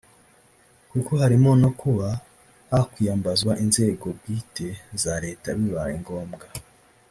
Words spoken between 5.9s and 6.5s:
ngombwa